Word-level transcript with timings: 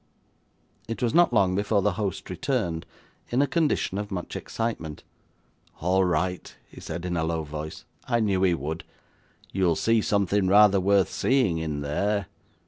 It 0.87 1.03
was 1.03 1.13
not 1.13 1.31
long 1.31 1.53
before 1.55 1.83
the 1.83 1.91
host 1.91 2.31
returned, 2.31 2.87
in 3.29 3.39
a 3.39 3.45
condition 3.45 3.99
of 3.99 4.09
much 4.09 4.35
excitement. 4.35 5.03
'All 5.79 6.03
right,' 6.03 6.55
he 6.67 6.81
said 6.81 7.05
in 7.05 7.15
a 7.15 7.23
low 7.23 7.43
voice. 7.43 7.85
'I 8.07 8.21
knew 8.21 8.41
he 8.41 8.55
would. 8.55 8.83
You'll 9.51 9.75
see 9.75 10.01
something 10.01 10.47
rather 10.47 10.79
worth 10.81 11.11
seeing, 11.11 11.59
in 11.59 11.81
there. 11.81 12.25